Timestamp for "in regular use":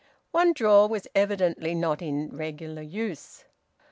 2.01-3.43